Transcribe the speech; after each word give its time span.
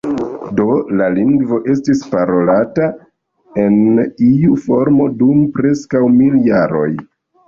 Do 0.59 0.65
la 0.99 1.07
lingvo 1.15 1.57
estis 1.73 1.99
parolata 2.13 2.87
en 3.63 3.75
iu 4.29 4.57
formo 4.63 5.05
dum 5.21 5.45
preskaŭ 5.59 6.03
mil 6.15 6.39
jaroj. 6.49 6.89